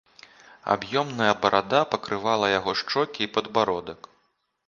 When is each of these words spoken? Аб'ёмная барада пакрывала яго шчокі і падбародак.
Аб'ёмная 0.75 1.33
барада 1.43 1.81
пакрывала 1.91 2.47
яго 2.59 2.71
шчокі 2.81 3.21
і 3.27 3.31
падбародак. 3.35 3.99